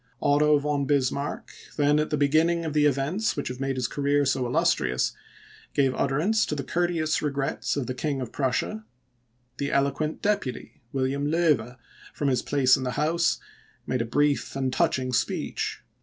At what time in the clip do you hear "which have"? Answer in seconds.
3.37-3.59